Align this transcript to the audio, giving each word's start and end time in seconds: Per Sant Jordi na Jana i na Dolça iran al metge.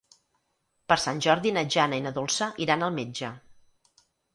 Per 0.93 0.97
Sant 1.03 1.21
Jordi 1.27 1.53
na 1.59 1.65
Jana 1.77 2.03
i 2.03 2.05
na 2.09 2.17
Dolça 2.19 2.51
iran 2.67 2.91
al 2.91 3.01
metge. 3.01 3.35